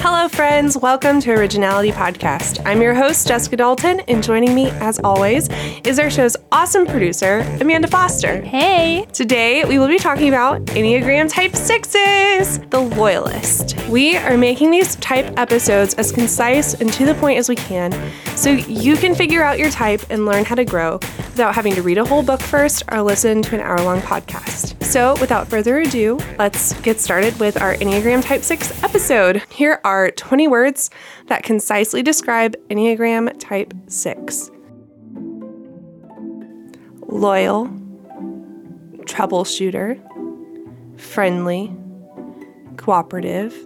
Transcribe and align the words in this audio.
Hello, 0.00 0.28
friends. 0.28 0.78
Welcome 0.78 1.20
to 1.22 1.32
Originality 1.32 1.90
Podcast. 1.90 2.64
I'm 2.64 2.80
your 2.80 2.94
host, 2.94 3.26
Jessica 3.26 3.56
Dalton, 3.56 3.98
and 4.06 4.22
joining 4.22 4.54
me, 4.54 4.70
as 4.70 5.00
always, 5.00 5.48
is 5.84 5.98
our 5.98 6.08
show's 6.08 6.36
awesome 6.52 6.86
producer, 6.86 7.40
Amanda 7.60 7.88
Foster. 7.88 8.40
Hey! 8.40 9.06
Today, 9.12 9.64
we 9.64 9.76
will 9.80 9.88
be 9.88 9.98
talking 9.98 10.28
about 10.28 10.64
Enneagram 10.66 11.28
Type 11.28 11.50
6s, 11.50 12.70
the 12.70 12.78
loyalist. 12.78 13.76
We 13.88 14.16
are 14.16 14.38
making 14.38 14.70
these 14.70 14.94
type 14.96 15.36
episodes 15.36 15.94
as 15.94 16.12
concise 16.12 16.74
and 16.74 16.92
to 16.92 17.04
the 17.04 17.14
point 17.14 17.38
as 17.38 17.48
we 17.48 17.56
can 17.56 17.92
so 18.36 18.50
you 18.50 18.96
can 18.96 19.16
figure 19.16 19.42
out 19.42 19.58
your 19.58 19.70
type 19.70 20.02
and 20.10 20.26
learn 20.26 20.44
how 20.44 20.54
to 20.54 20.64
grow 20.64 21.00
without 21.38 21.56
having 21.56 21.74
to 21.74 21.82
read 21.82 21.98
a 21.98 22.04
whole 22.04 22.22
book 22.22 22.40
first 22.40 22.84
or 22.92 23.02
listen 23.02 23.42
to 23.42 23.56
an 23.56 23.60
hour 23.60 23.80
long 23.82 24.00
podcast. 24.00 24.80
So, 24.84 25.16
without 25.20 25.48
further 25.48 25.80
ado, 25.80 26.18
let's 26.38 26.72
get 26.80 26.98
started 26.98 27.38
with 27.38 27.60
our 27.60 27.74
Enneagram 27.74 28.24
Type 28.24 28.42
6 28.42 28.82
episode. 28.82 29.42
Here 29.50 29.80
are 29.88 30.10
20 30.10 30.48
words 30.48 30.90
that 31.28 31.42
concisely 31.42 32.02
describe 32.02 32.54
Enneagram 32.68 33.34
Type 33.38 33.72
6 33.86 34.50
loyal, 37.10 37.68
troubleshooter, 39.06 39.98
friendly, 41.00 41.74
cooperative, 42.76 43.56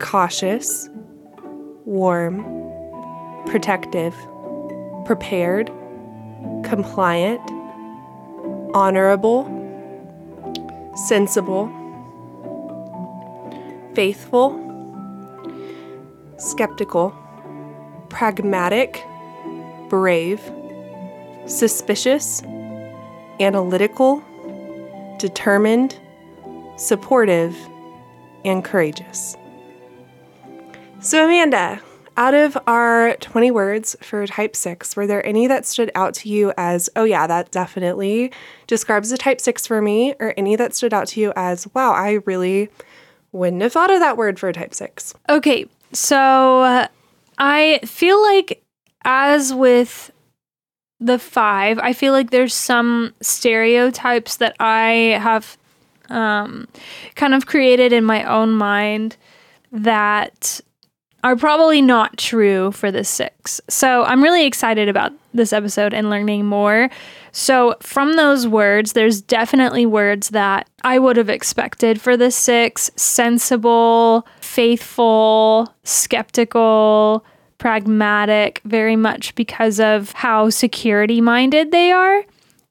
cautious, 0.00 0.90
warm, 1.86 2.44
protective, 3.46 4.14
prepared, 5.06 5.68
compliant, 6.62 7.40
honorable, 8.74 9.46
sensible, 11.06 11.72
faithful, 13.94 14.65
skeptical, 16.38 17.14
pragmatic, 18.08 19.02
brave, 19.88 20.40
suspicious, 21.46 22.42
analytical, 23.40 24.22
determined, 25.18 25.98
supportive, 26.76 27.56
and 28.44 28.64
courageous. 28.64 29.36
So, 31.00 31.24
Amanda, 31.24 31.80
out 32.16 32.34
of 32.34 32.56
our 32.66 33.14
20 33.16 33.50
words 33.50 33.96
for 34.00 34.26
type 34.26 34.56
6, 34.56 34.96
were 34.96 35.06
there 35.06 35.24
any 35.26 35.46
that 35.46 35.66
stood 35.66 35.90
out 35.94 36.14
to 36.14 36.28
you 36.28 36.52
as, 36.56 36.88
oh, 36.96 37.04
yeah, 37.04 37.26
that 37.26 37.50
definitely 37.50 38.32
describes 38.66 39.12
a 39.12 39.18
type 39.18 39.40
6 39.40 39.66
for 39.66 39.82
me, 39.82 40.14
or 40.18 40.32
any 40.36 40.56
that 40.56 40.74
stood 40.74 40.94
out 40.94 41.08
to 41.08 41.20
you 41.20 41.32
as, 41.36 41.68
wow, 41.74 41.92
I 41.92 42.20
really 42.24 42.70
wouldn't 43.32 43.62
have 43.62 43.72
thought 43.72 43.90
of 43.90 44.00
that 44.00 44.16
word 44.16 44.38
for 44.38 44.48
a 44.48 44.52
type 44.52 44.74
6? 44.74 45.14
Okay, 45.28 45.66
so 45.96 46.86
I 47.38 47.80
feel 47.84 48.22
like, 48.22 48.62
as 49.04 49.54
with 49.54 50.10
the 51.00 51.18
five, 51.18 51.78
I 51.78 51.92
feel 51.92 52.12
like 52.12 52.30
there's 52.30 52.54
some 52.54 53.14
stereotypes 53.20 54.36
that 54.36 54.56
I 54.60 55.18
have 55.20 55.56
um, 56.08 56.68
kind 57.14 57.34
of 57.34 57.46
created 57.46 57.92
in 57.92 58.04
my 58.04 58.24
own 58.24 58.52
mind 58.52 59.16
that 59.72 60.60
are 61.24 61.36
probably 61.36 61.82
not 61.82 62.16
true 62.16 62.70
for 62.72 62.92
the 62.92 63.02
six. 63.02 63.60
So 63.68 64.04
I'm 64.04 64.22
really 64.22 64.46
excited 64.46 64.88
about 64.88 65.12
this 65.34 65.52
episode 65.52 65.92
and 65.92 66.08
learning 66.08 66.46
more. 66.46 66.88
So, 67.32 67.76
from 67.80 68.16
those 68.16 68.46
words, 68.46 68.92
there's 68.92 69.20
definitely 69.20 69.84
words 69.84 70.30
that 70.30 70.70
I 70.84 70.98
would 70.98 71.16
have 71.16 71.28
expected 71.28 72.00
for 72.00 72.16
the 72.16 72.30
six 72.30 72.90
sensible, 72.96 74.26
faithful, 74.56 75.70
skeptical, 75.84 77.22
pragmatic, 77.58 78.62
very 78.64 78.96
much 78.96 79.34
because 79.34 79.78
of 79.78 80.12
how 80.12 80.48
security 80.48 81.20
minded 81.20 81.72
they 81.72 81.92
are. 81.92 82.24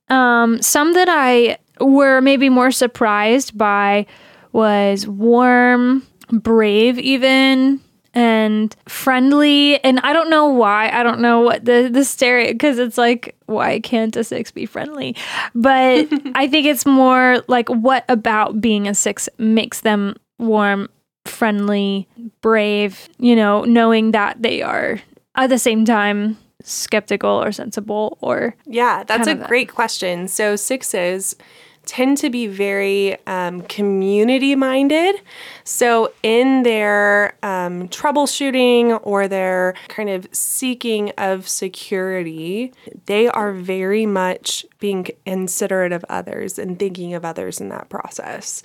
Um, 0.09 0.59
some 0.63 0.93
that 0.95 1.07
I 1.07 1.59
were 1.79 2.21
maybe 2.21 2.49
more 2.49 2.71
surprised 2.71 3.55
by 3.55 4.07
was 4.51 5.07
warm, 5.07 6.01
brave, 6.31 6.97
even 6.97 7.79
and 8.15 8.75
friendly. 8.87 9.83
And 9.83 9.99
I 9.99 10.11
don't 10.11 10.31
know 10.31 10.47
why. 10.47 10.89
I 10.89 11.03
don't 11.03 11.19
know 11.19 11.41
what 11.41 11.65
the 11.65 11.87
the 11.91 12.03
stereo 12.03 12.51
because 12.51 12.79
it's 12.79 12.97
like 12.97 13.35
why 13.45 13.79
can't 13.79 14.15
a 14.15 14.23
six 14.23 14.49
be 14.49 14.65
friendly? 14.65 15.15
But 15.53 16.07
I 16.35 16.47
think 16.47 16.65
it's 16.65 16.87
more 16.87 17.43
like 17.47 17.69
what 17.69 18.05
about 18.09 18.59
being 18.59 18.87
a 18.87 18.95
six 18.95 19.29
makes 19.37 19.81
them 19.81 20.15
warm, 20.39 20.89
friendly, 21.25 22.07
brave. 22.41 23.09
You 23.17 23.35
know, 23.35 23.63
knowing 23.63 24.11
that 24.11 24.41
they 24.41 24.61
are 24.61 25.01
at 25.35 25.47
the 25.47 25.59
same 25.59 25.85
time 25.85 26.37
skeptical 26.63 27.29
or 27.29 27.51
sensible 27.51 28.17
or 28.21 28.55
yeah 28.65 29.03
that's 29.03 29.27
a 29.27 29.35
great 29.35 29.71
question 29.71 30.27
so 30.27 30.55
sixes 30.55 31.35
tend 31.85 32.17
to 32.17 32.29
be 32.29 32.47
very 32.47 33.17
um, 33.27 33.61
community 33.61 34.55
minded. 34.55 35.15
So, 35.63 36.11
in 36.23 36.63
their 36.63 37.35
um, 37.43 37.87
troubleshooting 37.89 38.99
or 39.03 39.27
their 39.27 39.75
kind 39.87 40.09
of 40.09 40.27
seeking 40.31 41.11
of 41.17 41.47
security, 41.47 42.73
they 43.05 43.27
are 43.27 43.51
very 43.51 44.05
much 44.05 44.65
being 44.79 45.07
considerate 45.25 45.91
of 45.91 46.03
others 46.09 46.59
and 46.59 46.77
thinking 46.77 47.13
of 47.13 47.23
others 47.23 47.61
in 47.61 47.69
that 47.69 47.89
process. 47.89 48.63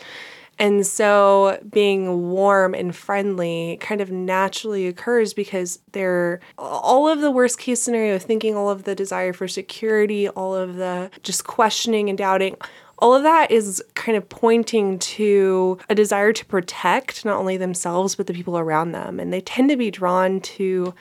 And 0.60 0.87
so 0.87 1.59
being 1.71 2.31
warm 2.31 2.75
and 2.75 2.94
friendly 2.94 3.78
kind 3.81 4.03
of 4.03 4.12
naturally 4.12 4.87
occurs 4.87 5.32
because 5.32 5.78
they're 5.93 6.41
all 6.59 7.09
of 7.09 7.22
the 7.22 7.31
worst 7.31 7.59
case 7.59 7.81
scenario, 7.81 8.19
thinking 8.19 8.54
all 8.54 8.69
of 8.69 8.84
the 8.84 8.94
desire 8.94 9.32
for 9.32 9.48
security, 9.48 10.28
all 10.28 10.54
of 10.54 10.76
the 10.76 11.10
just 11.22 11.44
questioning 11.44 12.10
and 12.10 12.19
doubting, 12.19 12.56
all 12.98 13.15
of 13.15 13.22
that 13.22 13.50
is 13.50 13.82
kind 13.94 14.19
of 14.19 14.28
pointing 14.28 14.98
to 14.98 15.78
a 15.88 15.94
desire 15.94 16.34
to 16.34 16.44
protect 16.44 17.25
not 17.25 17.38
only 17.38 17.56
themselves, 17.56 18.15
but 18.15 18.27
the 18.27 18.34
people 18.34 18.59
around 18.59 18.92
them. 18.92 19.19
And 19.19 19.32
they 19.32 19.41
tend 19.41 19.71
to 19.71 19.77
be 19.77 19.91
drawn 19.91 20.41
to 20.41 20.94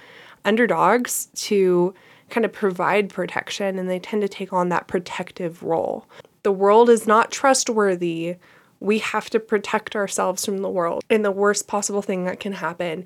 underdogs 0.45 1.25
to 1.35 1.93
kind 2.29 2.45
of 2.45 2.53
provide 2.53 3.09
protection, 3.09 3.77
and 3.77 3.89
they 3.89 3.99
tend 3.99 4.21
to 4.21 4.29
take 4.29 4.53
on 4.53 4.69
that 4.69 4.87
protective 4.87 5.63
role. 5.63 6.05
The 6.43 6.51
world 6.53 6.89
is 6.89 7.05
not 7.05 7.31
trustworthy. 7.31 8.37
We 8.79 8.99
have 8.99 9.29
to 9.31 9.39
protect 9.39 9.95
ourselves 9.95 10.45
from 10.45 10.59
the 10.59 10.69
world 10.69 11.03
in 11.09 11.21
the 11.21 11.31
worst 11.31 11.67
possible 11.67 12.01
thing 12.01 12.25
that 12.25 12.39
can 12.39 12.53
happen. 12.53 13.05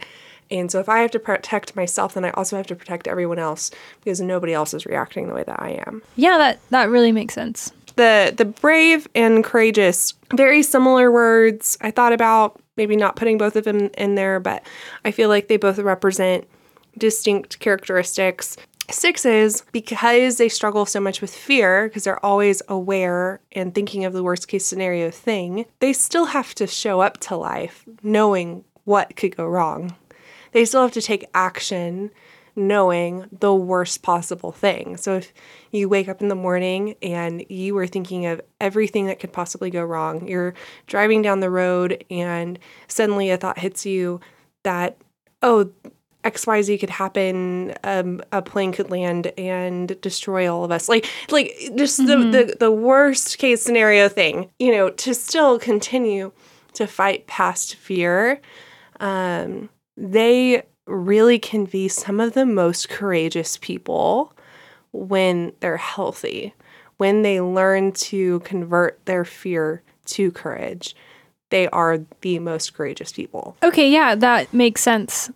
And 0.51 0.72
so 0.72 0.79
if 0.79 0.89
I 0.89 1.00
have 1.00 1.11
to 1.11 1.19
protect 1.19 1.75
myself, 1.75 2.13
then 2.13 2.25
I 2.25 2.31
also 2.31 2.57
have 2.57 2.67
to 2.67 2.75
protect 2.75 3.07
everyone 3.07 3.39
else 3.39 3.72
because 4.03 4.22
nobody 4.22 4.53
else 4.53 4.73
is 4.73 4.85
reacting 4.85 5.28
the 5.28 5.34
way 5.34 5.44
that 5.44 5.61
I 5.61 5.81
am. 5.88 6.03
Yeah, 6.16 6.38
that 6.38 6.59
that 6.69 6.89
really 6.89 7.11
makes 7.11 7.34
sense 7.34 7.72
the 7.95 8.34
the 8.35 8.45
brave 8.45 9.07
and 9.13 9.44
courageous 9.44 10.13
very 10.34 10.63
similar 10.63 11.11
words 11.11 11.78
i 11.81 11.91
thought 11.91 12.13
about 12.13 12.59
maybe 12.75 12.95
not 12.95 13.16
putting 13.16 13.38
both 13.38 13.55
of 13.55 13.63
them 13.63 13.90
in 13.97 14.16
there 14.16 14.40
but 14.40 14.63
i 15.05 15.11
feel 15.11 15.29
like 15.29 15.47
they 15.47 15.57
both 15.57 15.78
represent 15.79 16.47
distinct 16.97 17.59
characteristics 17.59 18.57
sixes 18.93 19.63
because 19.71 20.37
they 20.37 20.49
struggle 20.49 20.85
so 20.85 20.99
much 20.99 21.21
with 21.21 21.33
fear 21.33 21.87
because 21.87 22.03
they're 22.03 22.23
always 22.25 22.61
aware 22.67 23.41
and 23.51 23.73
thinking 23.73 24.05
of 24.05 24.13
the 24.13 24.23
worst 24.23 24.47
case 24.47 24.65
scenario 24.65 25.09
thing 25.09 25.65
they 25.79 25.93
still 25.93 26.25
have 26.25 26.53
to 26.55 26.67
show 26.67 27.01
up 27.01 27.19
to 27.19 27.35
life 27.35 27.85
knowing 28.01 28.63
what 28.85 29.15
could 29.15 29.35
go 29.35 29.45
wrong 29.45 29.95
they 30.51 30.65
still 30.65 30.81
have 30.81 30.91
to 30.91 31.01
take 31.01 31.25
action 31.33 32.11
knowing 32.55 33.25
the 33.31 33.53
worst 33.53 34.03
possible 34.03 34.51
thing. 34.51 34.97
So 34.97 35.15
if 35.15 35.33
you 35.71 35.89
wake 35.89 36.07
up 36.07 36.21
in 36.21 36.27
the 36.27 36.35
morning 36.35 36.95
and 37.01 37.43
you 37.49 37.73
were 37.73 37.87
thinking 37.87 38.25
of 38.25 38.41
everything 38.61 39.07
that 39.07 39.19
could 39.19 39.33
possibly 39.33 39.69
go 39.69 39.83
wrong, 39.83 40.27
you're 40.27 40.53
driving 40.87 41.21
down 41.21 41.39
the 41.39 41.49
road 41.49 42.03
and 42.09 42.59
suddenly 42.87 43.29
a 43.29 43.37
thought 43.37 43.59
hits 43.59 43.85
you 43.85 44.19
that, 44.63 44.97
oh, 45.41 45.71
XYZ 46.23 46.79
could 46.79 46.90
happen, 46.90 47.73
um, 47.84 48.22
a 48.31 48.41
plane 48.41 48.72
could 48.72 48.90
land 48.90 49.28
and 49.37 49.99
destroy 50.02 50.52
all 50.52 50.64
of 50.64 50.72
us. 50.72 50.87
Like 50.87 51.08
like 51.29 51.53
just 51.75 51.99
mm-hmm. 51.99 52.31
the, 52.31 52.46
the 52.46 52.55
the 52.59 52.72
worst 52.72 53.37
case 53.37 53.61
scenario 53.61 54.09
thing, 54.09 54.49
you 54.59 54.72
know, 54.72 54.90
to 54.90 55.14
still 55.14 55.59
continue 55.59 56.31
to 56.73 56.87
fight 56.87 57.28
past 57.28 57.75
fear. 57.75 58.41
Um, 58.99 59.70
they 59.97 60.64
really 60.85 61.40
can 61.40 61.66
be 61.66 61.87
some 61.87 62.20
of 62.20 62.34
the 62.34 62.46
most 62.46 62.90
courageous 62.90 63.58
people 63.58 64.34
when 64.91 65.53
they're 65.59 65.78
healthy, 65.78 66.53
when 66.97 67.22
they 67.22 67.41
learn 67.41 67.91
to 67.91 68.40
convert 68.41 69.03
their 69.05 69.25
fear 69.25 69.81
to 70.05 70.31
courage. 70.31 70.96
They 71.49 71.67
are 71.70 71.99
the 72.22 72.40
most 72.40 72.73
courageous 72.73 73.11
people. 73.11 73.55
Okay, 73.61 73.91
yeah, 73.91 74.16
that 74.16 74.53
makes 74.53 74.81
sense. 74.81 75.29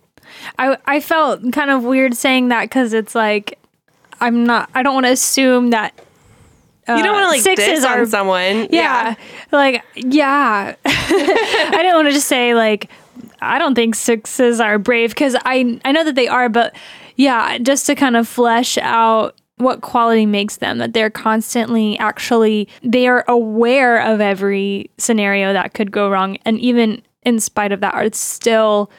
I 0.58 0.78
I 0.86 1.00
felt 1.00 1.52
kind 1.52 1.72
of 1.72 1.84
weird 1.84 2.16
saying 2.16 2.50
that 2.50 2.64
because 2.64 2.94
it's 2.94 3.16
like 3.16 3.60
I'm 4.20 4.46
not. 4.46 4.70
I 4.74 4.84
don't 4.84 4.94
want 4.94 5.06
to 5.06 5.12
assume 5.12 5.70
that 5.72 5.94
uh, 6.88 6.96
you 6.96 7.04
don't 7.04 7.14
want 7.14 7.26
to 7.26 7.30
like 7.30 7.42
sixes 7.42 7.84
are, 7.84 8.00
on 8.00 8.08
someone. 8.08 8.68
Yeah, 8.70 8.70
yeah. 8.72 9.16
like 9.52 9.84
yeah. 9.96 10.76
I 10.86 11.70
didn't 11.72 11.96
want 11.96 12.08
to 12.08 12.14
just 12.14 12.28
say 12.28 12.56
like 12.56 12.90
I 13.42 13.60
don't 13.60 13.76
think 13.76 13.96
sixes 13.96 14.60
are 14.60 14.80
brave 14.80 15.10
because 15.12 15.36
I 15.46 15.80
I 15.84 15.92
know 15.92 16.04
that 16.04 16.16
they 16.16 16.28
are, 16.28 16.50
but 16.50 16.76
yeah, 17.16 17.58
just 17.58 17.86
to 17.88 17.96
kind 17.96 18.16
of 18.16 18.28
flesh 18.28 18.78
out 18.78 19.36
what 19.58 19.82
quality 19.82 20.26
makes 20.26 20.58
them 20.58 20.78
that 20.78 20.94
they're 20.94 21.10
constantly 21.10 21.98
actually 21.98 22.68
they 22.84 23.08
are 23.08 23.26
aware 23.28 24.00
of 24.00 24.22
every 24.22 24.90
scenario 25.00 25.52
that 25.52 25.74
could 25.74 25.92
go 25.92 26.12
wrong 26.12 26.38
and 26.46 26.60
even 26.60 27.02
in 27.24 27.40
spite 27.40 27.72
of 27.72 27.80
that 27.80 27.94
are 27.96 28.08
still 28.14 28.92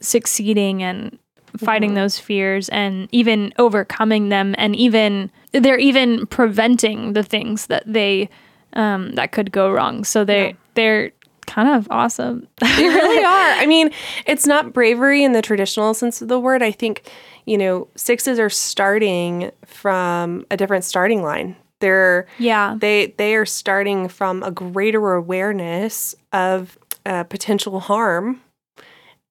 succeeding 0.00 0.82
and 0.82 1.18
fighting 1.56 1.90
Mm-hmm. 1.90 1.96
those 1.96 2.18
fears 2.18 2.68
and 2.68 3.08
even 3.10 3.52
overcoming 3.58 4.28
them 4.28 4.54
and 4.58 4.76
even 4.76 5.30
they're 5.52 5.78
even 5.78 6.26
preventing 6.26 7.14
the 7.14 7.22
things 7.22 7.66
that 7.68 7.82
they 7.86 8.28
um 8.74 9.12
that 9.14 9.32
could 9.32 9.50
go 9.50 9.70
wrong 9.72 10.04
so 10.04 10.24
they 10.24 10.48
Yeah. 10.48 10.52
they're 10.74 11.10
kind 11.46 11.68
of 11.70 11.88
awesome 11.90 12.46
They 12.60 12.88
really 12.88 13.24
are. 13.24 13.52
I 13.62 13.64
mean, 13.64 13.90
it's 14.26 14.46
not 14.46 14.74
bravery 14.74 15.24
in 15.24 15.32
the 15.32 15.40
traditional 15.40 15.94
sense 15.94 16.20
of 16.20 16.28
the 16.28 16.38
word. 16.38 16.62
I 16.62 16.70
think, 16.70 17.10
you 17.46 17.56
know, 17.56 17.88
sixes 17.96 18.38
are 18.38 18.50
starting 18.50 19.50
from 19.64 20.44
a 20.50 20.58
different 20.58 20.84
starting 20.84 21.22
line. 21.22 21.56
They're 21.80 22.26
yeah 22.38 22.76
they 22.78 23.14
they 23.16 23.34
are 23.36 23.46
starting 23.46 24.08
from 24.08 24.42
a 24.42 24.50
greater 24.50 25.14
awareness 25.14 26.14
of 26.34 26.76
uh, 27.06 27.24
potential 27.24 27.80
harm 27.80 28.42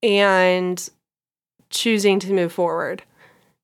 and 0.04 0.90
choosing 1.70 2.20
to 2.20 2.34
move 2.34 2.52
forward. 2.54 3.04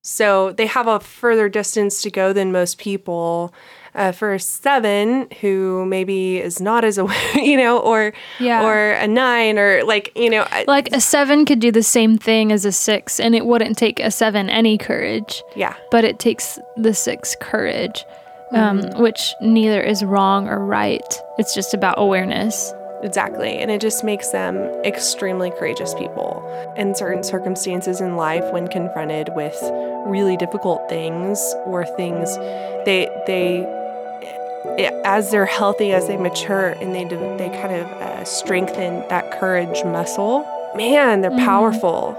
So 0.01 0.51
they 0.51 0.65
have 0.65 0.87
a 0.87 0.99
further 0.99 1.47
distance 1.47 2.01
to 2.01 2.11
go 2.11 2.33
than 2.33 2.51
most 2.51 2.77
people. 2.77 3.53
Uh, 3.95 4.11
for 4.11 4.33
a 4.33 4.39
seven, 4.39 5.27
who 5.39 5.85
maybe 5.85 6.37
is 6.39 6.59
not 6.59 6.83
as 6.83 6.97
aware, 7.03 7.37
you 7.37 7.55
know, 7.55 7.77
or 7.77 8.11
Yeah. 8.39 8.63
or 8.65 8.93
a 8.93 9.07
nine, 9.07 9.59
or 9.59 9.83
like 9.83 10.11
you 10.15 10.31
know, 10.31 10.47
I- 10.49 10.65
like 10.67 10.89
a 10.93 10.99
seven 10.99 11.45
could 11.45 11.59
do 11.59 11.71
the 11.71 11.83
same 11.83 12.17
thing 12.17 12.51
as 12.51 12.65
a 12.65 12.71
six 12.71 13.19
and 13.19 13.35
it 13.35 13.45
wouldn't 13.45 13.77
take 13.77 13.99
a 13.99 14.09
seven 14.09 14.49
any 14.49 14.79
courage 14.79 15.43
yeah, 15.55 15.75
but 15.91 16.03
it 16.03 16.17
takes 16.17 16.57
the 16.75 16.95
six 16.95 17.35
courage 17.39 18.03
um, 18.53 18.81
which 18.99 19.31
neither 19.41 19.81
is 19.81 20.03
wrong 20.03 20.47
or 20.49 20.57
right 20.65 21.19
it's 21.37 21.53
just 21.53 21.73
about 21.75 21.93
awareness 21.99 22.73
Exactly. 23.03 23.59
And 23.59 23.69
it 23.69 23.81
just 23.81 24.03
makes 24.03 24.29
them 24.29 24.57
extremely 24.85 25.51
courageous 25.51 25.93
people 25.93 26.41
in 26.77 26.95
certain 26.95 27.23
circumstances 27.23 27.99
in 27.99 28.15
life 28.15 28.51
when 28.53 28.67
confronted 28.67 29.29
with 29.35 29.57
really 30.05 30.37
difficult 30.37 30.87
things 30.89 31.39
or 31.65 31.85
things 31.85 32.35
they 32.85 33.09
they 33.27 33.65
as 35.05 35.31
they're 35.31 35.45
healthy 35.45 35.91
as 35.91 36.07
they 36.07 36.17
mature 36.17 36.69
and 36.81 36.95
they 36.95 37.03
they 37.03 37.49
kind 37.61 37.73
of 37.73 37.87
uh, 38.01 38.23
strengthen 38.23 39.07
that 39.09 39.31
courage 39.39 39.83
muscle 39.85 40.45
man 40.75 41.21
they're 41.21 41.31
powerful 41.31 42.17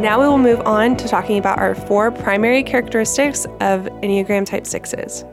Now 0.00 0.20
we 0.20 0.26
will 0.28 0.38
move 0.38 0.60
on 0.60 0.96
to 0.96 1.08
talking 1.08 1.38
about 1.38 1.58
our 1.58 1.74
four 1.74 2.10
primary 2.10 2.62
characteristics 2.62 3.46
of 3.60 3.84
Enneagram 4.02 4.44
Type 4.44 4.64
6s. 4.64 5.30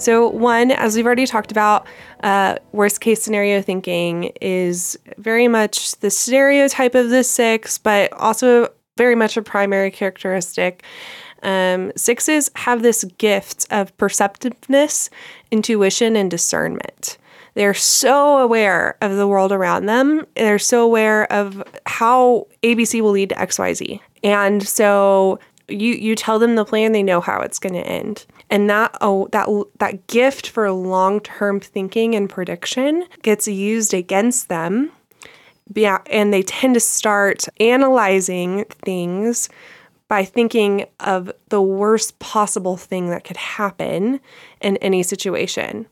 So, 0.00 0.28
one, 0.28 0.72
as 0.72 0.96
we've 0.96 1.06
already 1.06 1.26
talked 1.26 1.52
about, 1.52 1.86
uh, 2.22 2.56
worst 2.72 3.00
case 3.00 3.22
scenario 3.22 3.62
thinking 3.62 4.32
is 4.40 4.98
very 5.18 5.46
much 5.46 5.92
the 6.00 6.10
stereotype 6.10 6.94
of 6.94 7.10
the 7.10 7.22
six, 7.22 7.78
but 7.78 8.12
also 8.14 8.72
very 8.96 9.14
much 9.14 9.36
a 9.36 9.42
primary 9.42 9.90
characteristic. 9.90 10.82
Um, 11.42 11.92
sixes 11.96 12.50
have 12.56 12.82
this 12.82 13.04
gift 13.18 13.66
of 13.70 13.96
perceptiveness, 13.96 15.10
intuition, 15.50 16.16
and 16.16 16.30
discernment. 16.30 17.18
They're 17.54 17.74
so 17.74 18.38
aware 18.38 18.96
of 19.00 19.16
the 19.16 19.28
world 19.28 19.52
around 19.52 19.86
them. 19.86 20.26
They're 20.34 20.58
so 20.58 20.82
aware 20.82 21.30
of 21.32 21.62
how 21.86 22.48
ABC 22.62 23.00
will 23.00 23.12
lead 23.12 23.30
to 23.30 23.34
XYZ. 23.36 24.00
And 24.22 24.66
so 24.66 25.38
you 25.68 25.94
you 25.94 26.14
tell 26.14 26.38
them 26.38 26.56
the 26.56 26.64
plan, 26.64 26.92
they 26.92 27.02
know 27.02 27.20
how 27.20 27.40
it's 27.40 27.58
going 27.58 27.74
to 27.74 27.86
end. 27.86 28.26
And 28.50 28.68
that 28.70 28.96
oh 29.00 29.28
that 29.32 29.48
that 29.78 30.06
gift 30.08 30.48
for 30.48 30.70
long-term 30.70 31.60
thinking 31.60 32.14
and 32.14 32.28
prediction 32.28 33.04
gets 33.22 33.48
used 33.48 33.94
against 33.94 34.48
them. 34.48 34.90
Yeah, 35.74 35.98
and 36.10 36.32
they 36.32 36.42
tend 36.42 36.74
to 36.74 36.80
start 36.80 37.46
analyzing 37.58 38.66
things 38.84 39.48
by 40.08 40.24
thinking 40.24 40.84
of 41.00 41.32
the 41.48 41.62
worst 41.62 42.18
possible 42.18 42.76
thing 42.76 43.08
that 43.08 43.24
could 43.24 43.38
happen 43.38 44.20
in 44.60 44.76
any 44.78 45.02
situation. 45.02 45.86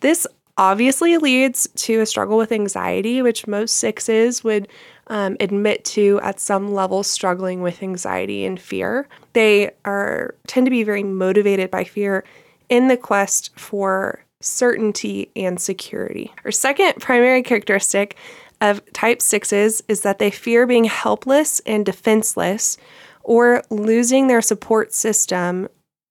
This 0.00 0.26
obviously 0.58 1.18
leads 1.18 1.68
to 1.76 2.00
a 2.00 2.06
struggle 2.06 2.38
with 2.38 2.52
anxiety, 2.52 3.22
which 3.22 3.46
most 3.46 3.76
sixes 3.76 4.42
would 4.42 4.68
um, 5.08 5.36
admit 5.38 5.84
to 5.84 6.18
at 6.22 6.40
some 6.40 6.72
level 6.72 7.02
struggling 7.02 7.62
with 7.62 7.82
anxiety 7.82 8.44
and 8.44 8.60
fear. 8.60 9.08
They 9.34 9.70
are 9.84 10.34
tend 10.46 10.66
to 10.66 10.70
be 10.70 10.82
very 10.82 11.02
motivated 11.02 11.70
by 11.70 11.84
fear 11.84 12.24
in 12.68 12.88
the 12.88 12.96
quest 12.96 13.56
for 13.58 14.24
certainty 14.40 15.30
and 15.36 15.60
security. 15.60 16.32
Our 16.44 16.50
second 16.50 16.94
primary 17.00 17.42
characteristic 17.42 18.16
of 18.60 18.80
type 18.92 19.20
sixes 19.20 19.82
is 19.88 20.00
that 20.02 20.18
they 20.18 20.30
fear 20.30 20.66
being 20.66 20.84
helpless 20.84 21.60
and 21.60 21.84
defenseless 21.84 22.78
or 23.22 23.62
losing 23.70 24.28
their 24.28 24.42
support 24.42 24.92
system 24.92 25.68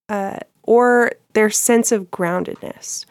uh, 0.09 0.37
or 0.63 1.13
their 1.33 1.49
sense 1.49 1.91
of 1.91 2.11
groundedness. 2.11 3.05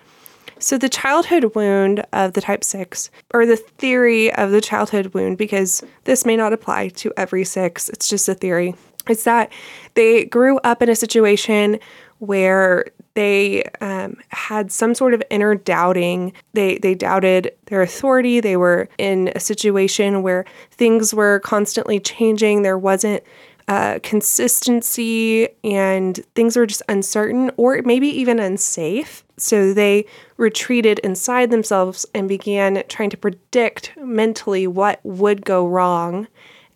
So, 0.59 0.79
the 0.79 0.89
childhood 0.89 1.55
wound 1.55 2.05
of 2.13 2.33
the 2.35 2.41
type 2.41 2.65
6, 2.65 3.11
or 3.33 3.45
the 3.45 3.57
theory 3.57 4.33
of 4.33 4.51
the 4.51 4.61
childhood 4.61 5.13
wound, 5.15 5.39
because 5.39 5.83
this 6.05 6.25
may 6.25 6.37
not 6.37 6.53
apply 6.53 6.89
to 6.89 7.13
every 7.17 7.45
six, 7.45 7.89
it's 7.89 8.09
just 8.09 8.29
a 8.29 8.35
theory, 8.35 8.75
is 9.09 9.25
that 9.25 9.53
they 9.95 10.25
grew 10.25 10.59
up 10.59 10.81
in 10.81 10.89
a 10.89 10.97
situation 10.97 11.79
where 12.19 12.87
they 13.15 13.63
um, 13.81 14.17
had 14.29 14.73
some 14.73 14.95
sort 14.95 15.15
of 15.15 15.23
inner 15.31 15.55
doubting. 15.55 16.33
They, 16.53 16.79
they 16.79 16.95
doubted 16.95 17.53
their 17.67 17.83
authority. 17.83 18.41
They 18.41 18.57
were 18.57 18.89
in 18.99 19.31
a 19.35 19.41
situation 19.41 20.23
where 20.23 20.45
things 20.73 21.15
were 21.15 21.41
constantly 21.41 22.01
changing. 22.01 22.63
There 22.63 22.79
wasn't 22.79 23.23
uh, 23.69 23.99
consistency 24.03 25.49
and 25.63 26.21
things 26.35 26.57
were 26.57 26.67
just 26.67 26.83
uncertain 26.89 27.51
or 27.57 27.81
maybe 27.83 28.09
even 28.09 28.39
unsafe. 28.39 29.25
So 29.37 29.73
they 29.73 30.05
retreated 30.37 30.99
inside 31.01 31.51
themselves 31.51 32.05
and 32.15 32.29
began 32.29 32.83
trying 32.89 33.11
to 33.11 33.17
predict 33.17 33.93
mentally 33.97 34.67
what 34.67 35.01
would 35.03 35.45
go 35.45 35.67
wrong 35.67 36.29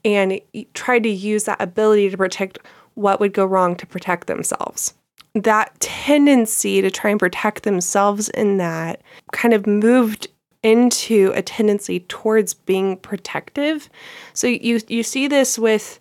and 0.04 0.40
tried 0.74 1.02
to 1.02 1.10
use 1.10 1.44
that 1.44 1.60
ability 1.60 2.08
to 2.10 2.16
predict 2.16 2.58
what 2.94 3.20
would 3.20 3.32
go 3.32 3.44
wrong 3.44 3.76
to 3.76 3.86
protect 3.86 4.26
themselves. 4.26 4.94
That 5.34 5.78
tendency 5.80 6.80
to 6.80 6.90
try 6.90 7.10
and 7.10 7.20
protect 7.20 7.62
themselves 7.62 8.28
in 8.30 8.56
that 8.56 9.02
kind 9.32 9.54
of 9.54 9.66
moved 9.66 10.28
into 10.62 11.32
a 11.34 11.42
tendency 11.42 12.00
towards 12.00 12.54
being 12.54 12.96
protective. 12.96 13.88
So 14.32 14.46
you 14.46 14.80
you 14.88 15.02
see 15.02 15.28
this 15.28 15.58
with 15.58 16.00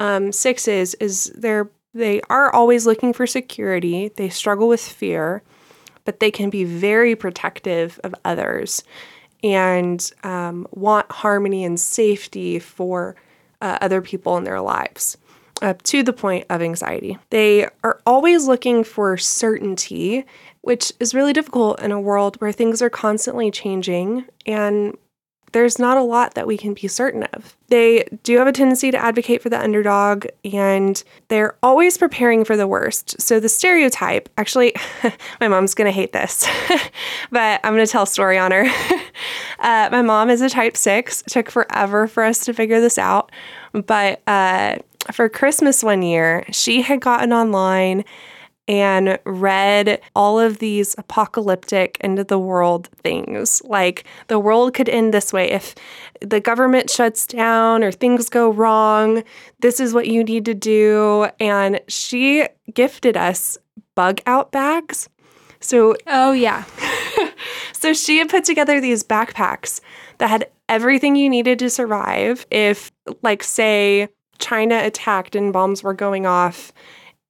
um, 0.00 0.32
sixes 0.32 0.94
is 0.94 1.32
they're 1.36 1.70
they 1.94 2.22
are 2.30 2.50
always 2.52 2.86
looking 2.86 3.12
for 3.12 3.26
security. 3.26 4.08
They 4.16 4.30
struggle 4.30 4.68
with 4.68 4.80
fear, 4.80 5.42
but 6.04 6.20
they 6.20 6.30
can 6.30 6.48
be 6.48 6.64
very 6.64 7.14
protective 7.14 8.00
of 8.02 8.14
others 8.24 8.82
and 9.42 10.10
um, 10.22 10.66
want 10.70 11.10
harmony 11.10 11.64
and 11.64 11.78
safety 11.78 12.58
for 12.58 13.16
uh, 13.60 13.78
other 13.80 14.00
people 14.00 14.36
in 14.36 14.44
their 14.44 14.60
lives. 14.60 15.16
Up 15.60 15.82
to 15.82 16.02
the 16.02 16.12
point 16.12 16.46
of 16.50 16.60
anxiety. 16.60 17.18
They 17.30 17.68
are 17.84 18.00
always 18.04 18.48
looking 18.48 18.82
for 18.82 19.16
certainty, 19.16 20.24
which 20.62 20.92
is 20.98 21.14
really 21.14 21.32
difficult 21.32 21.80
in 21.80 21.92
a 21.92 22.00
world 22.00 22.40
where 22.40 22.50
things 22.50 22.82
are 22.82 22.90
constantly 22.90 23.50
changing 23.52 24.24
and 24.44 24.96
there's 25.52 25.78
not 25.78 25.96
a 25.96 26.02
lot 26.02 26.34
that 26.34 26.46
we 26.46 26.56
can 26.56 26.74
be 26.74 26.88
certain 26.88 27.22
of. 27.34 27.56
They 27.68 28.08
do 28.22 28.36
have 28.38 28.46
a 28.46 28.52
tendency 28.52 28.90
to 28.90 28.98
advocate 28.98 29.42
for 29.42 29.48
the 29.48 29.60
underdog 29.60 30.26
and 30.44 31.02
they're 31.28 31.56
always 31.62 31.96
preparing 31.96 32.44
for 32.44 32.56
the 32.56 32.66
worst. 32.66 33.20
So, 33.20 33.40
the 33.40 33.48
stereotype 33.48 34.28
actually, 34.36 34.74
my 35.40 35.48
mom's 35.48 35.74
gonna 35.74 35.90
hate 35.90 36.12
this, 36.12 36.46
but 37.30 37.60
I'm 37.64 37.72
gonna 37.72 37.86
tell 37.86 38.02
a 38.02 38.06
story 38.06 38.38
on 38.38 38.50
her. 38.50 38.64
uh, 39.58 39.88
my 39.92 40.02
mom 40.02 40.30
is 40.30 40.40
a 40.40 40.50
type 40.50 40.76
six, 40.76 41.22
it 41.22 41.28
took 41.28 41.50
forever 41.50 42.06
for 42.06 42.24
us 42.24 42.40
to 42.46 42.54
figure 42.54 42.80
this 42.80 42.98
out, 42.98 43.30
but 43.72 44.22
uh, 44.26 44.76
for 45.10 45.28
Christmas 45.28 45.82
one 45.82 46.02
year, 46.02 46.44
she 46.50 46.82
had 46.82 47.00
gotten 47.00 47.32
online 47.32 48.04
and 48.72 49.18
read 49.26 50.00
all 50.16 50.40
of 50.40 50.58
these 50.58 50.94
apocalyptic 50.96 51.98
end 52.00 52.18
of 52.18 52.28
the 52.28 52.38
world 52.38 52.88
things. 53.02 53.60
Like 53.66 54.04
the 54.28 54.38
world 54.38 54.72
could 54.72 54.88
end 54.88 55.12
this 55.12 55.30
way 55.30 55.50
if 55.50 55.74
the 56.22 56.40
government 56.40 56.88
shuts 56.88 57.26
down 57.26 57.84
or 57.84 57.92
things 57.92 58.30
go 58.30 58.48
wrong. 58.48 59.24
This 59.60 59.78
is 59.78 59.92
what 59.92 60.06
you 60.06 60.24
need 60.24 60.46
to 60.46 60.54
do. 60.54 61.28
And 61.38 61.80
she 61.86 62.48
gifted 62.72 63.14
us 63.14 63.58
bug 63.94 64.22
out 64.24 64.52
bags. 64.52 65.10
So, 65.60 65.94
oh, 66.06 66.32
yeah. 66.32 66.64
so 67.74 67.92
she 67.92 68.16
had 68.16 68.30
put 68.30 68.44
together 68.44 68.80
these 68.80 69.04
backpacks 69.04 69.82
that 70.16 70.30
had 70.30 70.50
everything 70.70 71.14
you 71.14 71.28
needed 71.28 71.58
to 71.58 71.68
survive 71.68 72.46
if, 72.50 72.90
like, 73.22 73.42
say, 73.42 74.08
China 74.38 74.80
attacked 74.82 75.36
and 75.36 75.52
bombs 75.52 75.82
were 75.82 75.92
going 75.92 76.24
off 76.24 76.72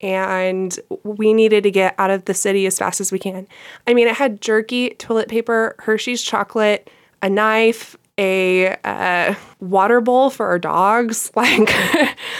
and 0.02 0.78
we 1.04 1.32
needed 1.32 1.62
to 1.62 1.70
get 1.70 1.94
out 1.98 2.10
of 2.10 2.24
the 2.24 2.34
city 2.34 2.66
as 2.66 2.78
fast 2.78 3.00
as 3.00 3.12
we 3.12 3.18
can. 3.18 3.46
I 3.86 3.94
mean, 3.94 4.08
it 4.08 4.16
had 4.16 4.40
jerky, 4.40 4.90
toilet 4.90 5.28
paper, 5.28 5.76
Hershey's 5.78 6.22
chocolate, 6.22 6.90
a 7.22 7.30
knife, 7.30 7.96
a 8.18 8.76
uh, 8.84 9.34
water 9.60 10.00
bowl 10.00 10.30
for 10.30 10.46
our 10.46 10.58
dogs. 10.58 11.30
Like, 11.42 11.74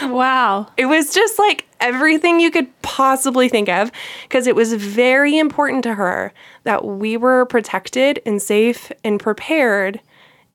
wow. 0.03 0.67
It 0.77 0.85
was 0.85 1.13
just 1.13 1.39
like 1.39 1.65
everything 1.79 2.39
you 2.39 2.51
could 2.51 2.67
possibly 2.81 3.49
think 3.49 3.69
of 3.69 3.91
because 4.23 4.47
it 4.47 4.55
was 4.55 4.73
very 4.73 5.37
important 5.37 5.83
to 5.83 5.93
her 5.95 6.33
that 6.63 6.85
we 6.85 7.17
were 7.17 7.45
protected 7.45 8.21
and 8.25 8.41
safe 8.41 8.91
and 9.03 9.19
prepared 9.19 9.99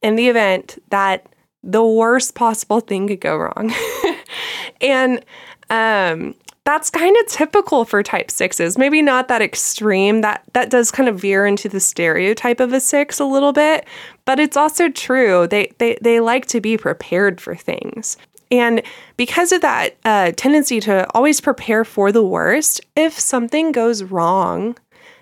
in 0.03 0.17
the 0.17 0.29
event 0.29 0.83
that 0.91 1.27
the 1.63 1.85
worst 1.85 2.35
possible 2.35 2.81
thing 2.81 3.09
could 3.09 3.21
go 3.21 3.37
wrong. 3.37 3.73
and 4.81 5.25
um, 5.71 6.35
that's 6.69 6.91
kind 6.91 7.17
of 7.17 7.27
typical 7.29 7.87
for 7.87 8.03
type 8.03 8.31
sixes. 8.31 8.77
Maybe 8.77 9.01
not 9.01 9.29
that 9.29 9.41
extreme. 9.41 10.21
That 10.21 10.43
that 10.53 10.69
does 10.69 10.91
kind 10.91 11.09
of 11.09 11.19
veer 11.19 11.47
into 11.47 11.67
the 11.67 11.81
stereotype 11.81 12.61
of 12.61 12.75
a 12.75 12.81
six 12.81 13.19
a 13.19 13.25
little 13.25 13.55
bit, 13.55 13.87
but 14.27 14.39
it's 14.39 14.55
also 14.55 14.91
true. 14.91 15.47
They 15.47 15.73
they 15.79 15.97
they 16.03 16.21
like 16.21 16.45
to 16.49 16.61
be 16.61 16.77
prepared 16.77 17.41
for 17.41 17.57
things. 17.57 18.19
And 18.51 18.83
because 19.17 19.51
of 19.51 19.63
that 19.63 19.97
uh, 20.05 20.33
tendency 20.37 20.79
to 20.81 21.11
always 21.15 21.41
prepare 21.41 21.87
for 21.87 22.13
the 22.13 22.23
worst, 22.23 22.83
if 22.95 23.19
something 23.19 23.73
goes 23.73 24.03
wrong, 24.03 24.77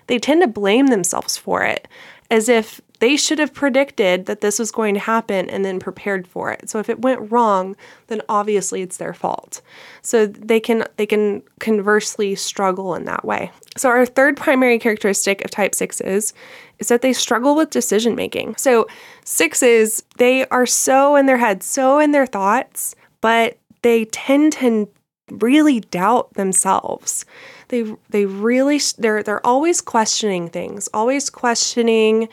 they 0.07 0.19
tend 0.19 0.41
to 0.41 0.47
blame 0.49 0.87
themselves 0.87 1.37
for 1.37 1.63
it, 1.63 1.87
as 2.29 2.49
if 2.49 2.81
they 2.99 3.15
should 3.15 3.39
have 3.39 3.53
predicted 3.53 4.25
that 4.25 4.41
this 4.41 4.59
was 4.59 4.71
going 4.71 4.93
to 4.93 4.99
happen 4.99 5.49
and 5.49 5.63
then 5.63 5.79
prepared 5.79 6.27
for 6.27 6.51
it. 6.51 6.69
So 6.69 6.79
if 6.79 6.89
it 6.89 7.01
went 7.01 7.31
wrong, 7.31 7.75
then 8.07 8.21
obviously 8.27 8.81
it's 8.81 8.97
their 8.97 9.13
fault. 9.13 9.61
So 10.01 10.25
they 10.25 10.59
can 10.59 10.83
they 10.97 11.05
can 11.05 11.43
conversely 11.59 12.35
struggle 12.35 12.95
in 12.95 13.05
that 13.05 13.23
way. 13.25 13.51
So 13.75 13.89
our 13.89 14.05
third 14.05 14.37
primary 14.37 14.79
characteristic 14.79 15.43
of 15.45 15.51
type 15.51 15.73
6s 15.73 16.33
is 16.79 16.87
that 16.87 17.01
they 17.01 17.13
struggle 17.13 17.55
with 17.55 17.69
decision 17.69 18.15
making. 18.15 18.55
So 18.57 18.87
6s, 19.25 20.03
they 20.17 20.47
are 20.47 20.65
so 20.65 21.15
in 21.15 21.25
their 21.25 21.37
head, 21.37 21.63
so 21.63 21.99
in 21.99 22.11
their 22.11 22.25
thoughts, 22.25 22.95
but 23.21 23.57
they 23.81 24.05
tend 24.05 24.53
to 24.53 24.89
really 25.29 25.81
doubt 25.81 26.33
themselves. 26.33 27.25
They 27.69 27.95
they 28.09 28.25
really 28.25 28.79
they're 28.97 29.23
they're 29.23 29.45
always 29.45 29.81
questioning 29.81 30.49
things, 30.49 30.87
always 30.93 31.29
questioning 31.29 32.29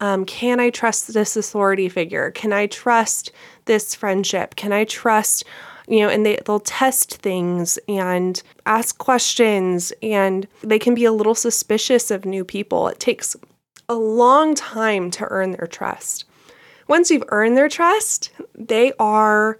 um, 0.00 0.24
can 0.24 0.60
I 0.60 0.70
trust 0.70 1.12
this 1.12 1.36
authority 1.36 1.88
figure? 1.88 2.30
Can 2.32 2.52
I 2.52 2.66
trust 2.66 3.32
this 3.64 3.94
friendship? 3.94 4.56
Can 4.56 4.72
I 4.72 4.84
trust, 4.84 5.44
you 5.88 6.00
know, 6.00 6.08
and 6.08 6.26
they, 6.26 6.38
they'll 6.44 6.60
test 6.60 7.16
things 7.16 7.78
and 7.88 8.42
ask 8.66 8.98
questions 8.98 9.92
and 10.02 10.46
they 10.62 10.78
can 10.78 10.94
be 10.94 11.04
a 11.04 11.12
little 11.12 11.34
suspicious 11.34 12.10
of 12.10 12.24
new 12.24 12.44
people. 12.44 12.88
It 12.88 13.00
takes 13.00 13.36
a 13.88 13.94
long 13.94 14.54
time 14.54 15.10
to 15.12 15.26
earn 15.30 15.52
their 15.52 15.66
trust. 15.66 16.24
Once 16.88 17.10
you've 17.10 17.24
earned 17.28 17.56
their 17.56 17.68
trust, 17.68 18.30
they 18.54 18.92
are 18.98 19.58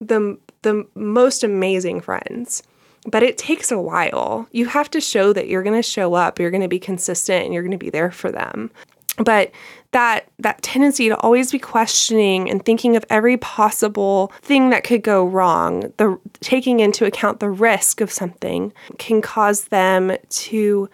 the, 0.00 0.38
the 0.62 0.86
most 0.94 1.44
amazing 1.44 2.00
friends 2.00 2.62
but 3.04 3.24
it 3.24 3.36
takes 3.36 3.72
a 3.72 3.80
while. 3.80 4.46
You 4.52 4.66
have 4.66 4.88
to 4.92 5.00
show 5.00 5.32
that 5.32 5.48
you're 5.48 5.64
going 5.64 5.74
to 5.74 5.82
show 5.82 6.14
up, 6.14 6.38
you're 6.38 6.52
going 6.52 6.62
to 6.62 6.68
be 6.68 6.78
consistent, 6.78 7.44
and 7.44 7.52
you're 7.52 7.64
going 7.64 7.72
to 7.72 7.76
be 7.76 7.90
there 7.90 8.12
for 8.12 8.30
them 8.30 8.70
but 9.18 9.50
that 9.92 10.28
that 10.38 10.62
tendency 10.62 11.08
to 11.08 11.16
always 11.18 11.52
be 11.52 11.58
questioning 11.58 12.50
and 12.50 12.64
thinking 12.64 12.96
of 12.96 13.04
every 13.10 13.36
possible 13.36 14.32
thing 14.40 14.70
that 14.70 14.84
could 14.84 15.02
go 15.02 15.24
wrong 15.24 15.92
the 15.98 16.18
taking 16.40 16.80
into 16.80 17.04
account 17.04 17.40
the 17.40 17.50
risk 17.50 18.00
of 18.00 18.10
something 18.10 18.72
can 18.98 19.20
cause 19.20 19.64
them 19.64 20.16
to 20.30 20.88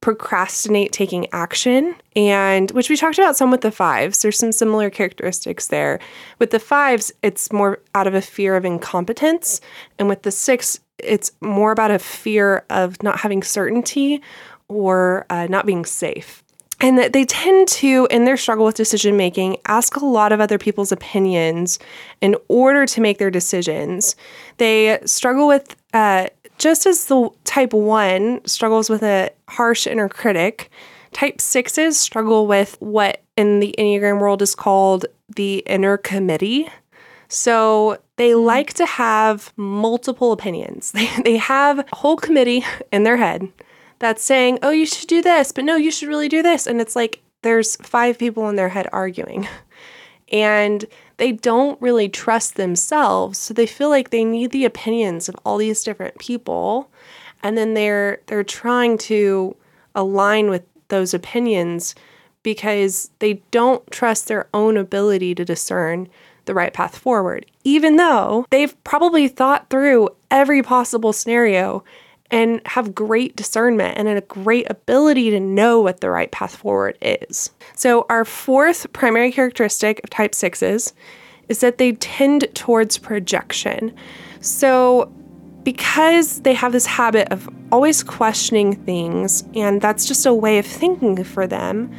procrastinate 0.00 0.92
taking 0.92 1.26
action. 1.32 1.94
And 2.14 2.70
which 2.72 2.90
we 2.90 2.96
talked 2.96 3.16
about 3.16 3.36
some 3.36 3.50
with 3.50 3.62
the 3.62 3.70
fives. 3.70 4.20
There's 4.20 4.38
some 4.38 4.52
similar 4.52 4.90
characteristics 4.90 5.68
there. 5.68 5.98
With 6.38 6.50
the 6.50 6.58
fives 6.58 7.10
it's 7.22 7.50
more 7.52 7.80
out 7.94 8.06
of 8.06 8.14
a 8.14 8.20
fear 8.20 8.54
of 8.54 8.66
incompetence. 8.66 9.62
And 9.98 10.08
with 10.08 10.22
the 10.22 10.30
six 10.30 10.78
it's 10.98 11.32
more 11.40 11.72
about 11.72 11.90
a 11.90 11.98
fear 11.98 12.64
of 12.70 13.02
not 13.02 13.20
having 13.20 13.42
certainty 13.42 14.22
or 14.68 15.26
uh, 15.30 15.46
not 15.48 15.66
being 15.66 15.84
safe 15.84 16.43
and 16.84 16.98
that 16.98 17.14
they 17.14 17.24
tend 17.24 17.66
to, 17.66 18.06
in 18.10 18.26
their 18.26 18.36
struggle 18.36 18.66
with 18.66 18.74
decision 18.74 19.16
making, 19.16 19.56
ask 19.64 19.96
a 19.96 20.04
lot 20.04 20.32
of 20.32 20.40
other 20.40 20.58
people's 20.58 20.92
opinions 20.92 21.78
in 22.20 22.36
order 22.48 22.84
to 22.84 23.00
make 23.00 23.16
their 23.16 23.30
decisions. 23.30 24.16
They 24.58 24.98
struggle 25.06 25.48
with, 25.48 25.76
uh, 25.94 26.26
just 26.58 26.84
as 26.84 27.06
the 27.06 27.30
type 27.44 27.72
one 27.72 28.44
struggles 28.44 28.90
with 28.90 29.02
a 29.02 29.30
harsh 29.48 29.86
inner 29.86 30.10
critic, 30.10 30.70
type 31.14 31.40
sixes 31.40 31.98
struggle 31.98 32.46
with 32.46 32.76
what 32.80 33.22
in 33.38 33.60
the 33.60 33.74
Enneagram 33.78 34.20
world 34.20 34.42
is 34.42 34.54
called 34.54 35.06
the 35.34 35.60
inner 35.60 35.96
committee. 35.96 36.68
So 37.28 37.96
they 38.16 38.32
hmm. 38.32 38.40
like 38.40 38.74
to 38.74 38.84
have 38.84 39.54
multiple 39.56 40.32
opinions. 40.32 40.92
They, 40.94 41.08
they 41.22 41.36
have 41.38 41.78
a 41.78 41.96
whole 41.96 42.18
committee 42.18 42.62
in 42.92 43.04
their 43.04 43.16
head 43.16 43.48
that's 44.04 44.22
saying, 44.22 44.58
oh, 44.62 44.70
you 44.70 44.86
should 44.86 45.08
do 45.08 45.22
this, 45.22 45.52
but 45.52 45.64
no, 45.64 45.76
you 45.76 45.90
should 45.90 46.08
really 46.08 46.28
do 46.28 46.42
this. 46.42 46.66
And 46.66 46.80
it's 46.80 46.94
like 46.94 47.22
there's 47.42 47.76
five 47.76 48.18
people 48.18 48.48
in 48.48 48.56
their 48.56 48.70
head 48.70 48.88
arguing. 48.92 49.48
And 50.32 50.86
they 51.18 51.32
don't 51.32 51.80
really 51.82 52.08
trust 52.08 52.56
themselves. 52.56 53.38
So 53.38 53.52
they 53.54 53.66
feel 53.66 53.90
like 53.90 54.08
they 54.08 54.24
need 54.24 54.50
the 54.50 54.64
opinions 54.64 55.28
of 55.28 55.36
all 55.44 55.58
these 55.58 55.84
different 55.84 56.18
people. 56.18 56.90
And 57.42 57.56
then 57.58 57.74
they're 57.74 58.20
they're 58.26 58.42
trying 58.42 58.96
to 58.98 59.54
align 59.94 60.48
with 60.48 60.64
those 60.88 61.12
opinions 61.14 61.94
because 62.42 63.10
they 63.18 63.34
don't 63.50 63.88
trust 63.90 64.26
their 64.26 64.48
own 64.54 64.76
ability 64.76 65.34
to 65.34 65.44
discern 65.44 66.08
the 66.46 66.54
right 66.54 66.72
path 66.72 66.96
forward, 66.96 67.46
even 67.62 67.96
though 67.96 68.46
they've 68.50 68.82
probably 68.82 69.28
thought 69.28 69.70
through 69.70 70.08
every 70.30 70.62
possible 70.62 71.12
scenario 71.12 71.84
and 72.30 72.60
have 72.66 72.94
great 72.94 73.36
discernment 73.36 73.98
and 73.98 74.08
a 74.08 74.20
great 74.22 74.68
ability 74.70 75.30
to 75.30 75.40
know 75.40 75.80
what 75.80 76.00
the 76.00 76.10
right 76.10 76.30
path 76.32 76.56
forward 76.56 76.98
is. 77.00 77.50
So, 77.74 78.06
our 78.08 78.24
fourth 78.24 78.92
primary 78.92 79.30
characteristic 79.30 80.00
of 80.02 80.10
type 80.10 80.34
sixes 80.34 80.94
is 81.48 81.60
that 81.60 81.78
they 81.78 81.92
tend 81.92 82.48
towards 82.54 82.98
projection. 82.98 83.94
So, 84.40 85.12
because 85.62 86.40
they 86.40 86.54
have 86.54 86.72
this 86.72 86.86
habit 86.86 87.28
of 87.30 87.48
always 87.72 88.02
questioning 88.02 88.74
things, 88.84 89.44
and 89.54 89.80
that's 89.80 90.06
just 90.06 90.26
a 90.26 90.34
way 90.34 90.58
of 90.58 90.66
thinking 90.66 91.24
for 91.24 91.46
them, 91.46 91.90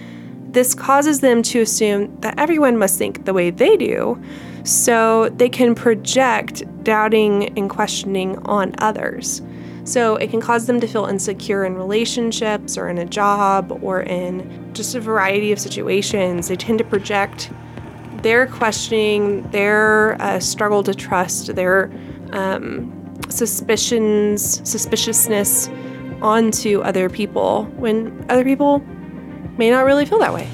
this 0.56 0.74
causes 0.74 1.20
them 1.20 1.44
to 1.44 1.62
assume 1.62 2.16
that 2.22 2.40
everyone 2.40 2.78
must 2.78 2.98
think 2.98 3.26
the 3.26 3.34
way 3.34 3.50
they 3.50 3.76
do. 3.76 4.22
So 4.64 5.30
they 5.30 5.50
can 5.50 5.76
project 5.76 6.64
doubting 6.84 7.58
and 7.58 7.70
questioning 7.70 8.38
on 8.46 8.74
others. 8.78 9.42
So 9.86 10.16
it 10.16 10.32
can 10.32 10.42
cause 10.42 10.66
them 10.66 10.80
to 10.80 10.88
feel 10.88 11.06
insecure 11.06 11.64
in 11.64 11.76
relationships 11.76 12.76
or 12.78 12.90
in 12.90 12.98
a 12.98 13.06
job 13.06 13.80
or 13.84 14.02
in 14.02 14.74
just 14.74 14.96
a 14.96 15.00
variety 15.00 15.52
of 15.52 15.60
situations. 15.60 16.48
They 16.48 16.56
tend 16.56 16.80
to 16.80 16.84
project 16.84 17.52
their 18.24 18.48
questioning, 18.48 19.44
their 19.52 20.20
uh, 20.20 20.40
struggle 20.40 20.82
to 20.84 20.96
trust, 20.96 21.54
their 21.54 21.92
um, 22.32 22.92
suspicions, 23.30 24.68
suspiciousness 24.68 25.70
onto 26.22 26.82
other 26.82 27.08
people 27.08 27.66
when 27.76 28.26
other 28.28 28.44
people 28.44 28.80
may 29.58 29.70
not 29.70 29.86
really 29.86 30.06
feel 30.06 30.18
that 30.20 30.34
way. 30.34 30.50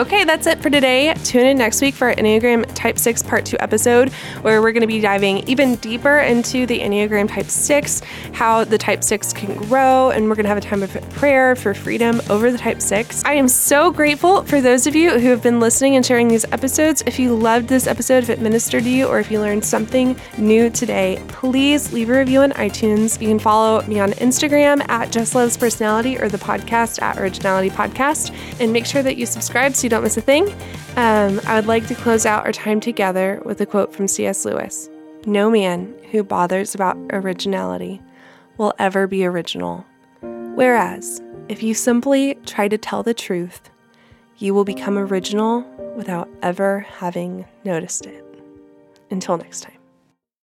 Okay, 0.00 0.24
that's 0.24 0.46
it 0.46 0.62
for 0.62 0.70
today. 0.70 1.12
Tune 1.24 1.44
in 1.44 1.58
next 1.58 1.82
week 1.82 1.94
for 1.94 2.08
our 2.08 2.14
Enneagram 2.14 2.64
Type 2.74 2.98
6 2.98 3.22
Part 3.24 3.44
2 3.44 3.58
episode, 3.60 4.08
where 4.40 4.62
we're 4.62 4.72
going 4.72 4.80
to 4.80 4.86
be 4.86 4.98
diving 4.98 5.46
even 5.46 5.74
deeper 5.74 6.20
into 6.20 6.64
the 6.64 6.80
Enneagram 6.80 7.28
Type 7.28 7.50
6, 7.50 8.00
how 8.32 8.64
the 8.64 8.78
Type 8.78 9.04
6 9.04 9.34
can 9.34 9.54
grow, 9.68 10.08
and 10.08 10.26
we're 10.26 10.36
going 10.36 10.44
to 10.44 10.48
have 10.48 10.56
a 10.56 10.62
time 10.62 10.82
of 10.82 10.90
prayer 11.10 11.54
for 11.54 11.74
freedom 11.74 12.22
over 12.30 12.50
the 12.50 12.56
Type 12.56 12.80
6. 12.80 13.26
I 13.26 13.34
am 13.34 13.46
so 13.46 13.90
grateful 13.90 14.42
for 14.44 14.62
those 14.62 14.86
of 14.86 14.96
you 14.96 15.10
who 15.18 15.28
have 15.28 15.42
been 15.42 15.60
listening 15.60 15.96
and 15.96 16.06
sharing 16.06 16.28
these 16.28 16.46
episodes. 16.46 17.02
If 17.04 17.18
you 17.18 17.34
loved 17.34 17.68
this 17.68 17.86
episode, 17.86 18.22
if 18.22 18.30
it 18.30 18.40
ministered 18.40 18.84
to 18.84 18.88
you, 18.88 19.06
or 19.06 19.18
if 19.18 19.30
you 19.30 19.38
learned 19.38 19.66
something 19.66 20.18
new 20.38 20.70
today, 20.70 21.22
please 21.28 21.92
leave 21.92 22.08
a 22.08 22.16
review 22.16 22.40
on 22.40 22.52
iTunes. 22.52 23.20
You 23.20 23.28
can 23.28 23.38
follow 23.38 23.82
me 23.82 24.00
on 24.00 24.12
Instagram 24.12 24.82
at 24.88 25.12
Just 25.12 25.34
Loves 25.34 25.58
Personality 25.58 26.18
or 26.18 26.30
the 26.30 26.38
podcast 26.38 27.02
at 27.02 27.18
Originality 27.18 27.68
Podcast, 27.68 28.34
and 28.60 28.72
make 28.72 28.86
sure 28.86 29.02
that 29.02 29.18
you 29.18 29.26
subscribe 29.26 29.74
so 29.74 29.89
you 29.90 29.96
don't 29.96 30.04
miss 30.04 30.16
a 30.16 30.20
thing. 30.20 30.48
Um, 30.94 31.40
I 31.48 31.56
would 31.56 31.66
like 31.66 31.88
to 31.88 31.96
close 31.96 32.24
out 32.24 32.46
our 32.46 32.52
time 32.52 32.78
together 32.78 33.42
with 33.44 33.60
a 33.60 33.66
quote 33.66 33.92
from 33.92 34.06
C.S. 34.06 34.44
Lewis 34.44 34.88
No 35.26 35.50
man 35.50 35.92
who 36.12 36.22
bothers 36.22 36.76
about 36.76 36.96
originality 37.10 38.00
will 38.56 38.72
ever 38.78 39.08
be 39.08 39.24
original. 39.24 39.84
Whereas, 40.20 41.20
if 41.48 41.64
you 41.64 41.74
simply 41.74 42.36
try 42.46 42.68
to 42.68 42.78
tell 42.78 43.02
the 43.02 43.14
truth, 43.14 43.68
you 44.38 44.54
will 44.54 44.64
become 44.64 44.96
original 44.96 45.62
without 45.96 46.28
ever 46.40 46.86
having 46.98 47.44
noticed 47.64 48.06
it. 48.06 48.24
Until 49.10 49.38
next 49.38 49.62
time. 49.62 49.79